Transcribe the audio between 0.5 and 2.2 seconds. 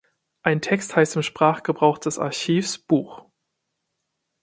Text heißt im Sprachgebrauch des